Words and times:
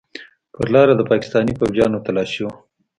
پر 0.55 0.67
لاره 0.73 0.93
د 0.97 1.01
پاکستاني 1.11 1.53
فوجيانو 1.59 2.03
تلاشي 2.05 2.41
وه. 2.45 2.53